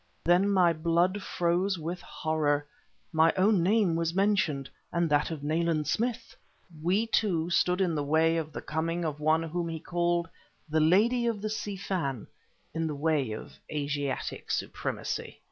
Then 0.23 0.49
my 0.49 0.73
blood 0.73 1.21
froze 1.21 1.77
with 1.77 2.01
horror. 2.01 2.65
My 3.13 3.31
own 3.37 3.61
name 3.61 3.95
was 3.95 4.15
mentioned 4.15 4.67
and 4.91 5.07
that 5.11 5.29
of 5.29 5.43
Nayland 5.43 5.85
Smith! 5.85 6.35
We 6.81 7.05
two 7.05 7.51
stood 7.51 7.79
in 7.79 7.93
the 7.93 8.01
way 8.03 8.37
of 8.37 8.51
the 8.51 8.63
coming 8.63 9.05
of 9.05 9.19
one 9.19 9.43
whom 9.43 9.69
he 9.69 9.79
called 9.79 10.27
the 10.67 10.79
Lady 10.79 11.27
of 11.27 11.39
the 11.39 11.51
Si 11.51 11.75
Fan, 11.77 12.25
in 12.73 12.87
the 12.87 12.95
way 12.95 13.31
of 13.33 13.53
Asiatic 13.71 14.49
supremacy. 14.49 15.39